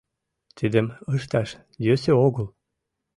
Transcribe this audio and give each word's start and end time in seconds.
Тидым 0.57 0.87
ышташ 1.15 1.49
йӧсӧ 1.85 2.11
огыл. 2.25 2.47